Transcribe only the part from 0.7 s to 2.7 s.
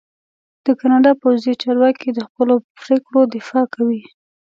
کاناډا پوځي چارواکي د خپلو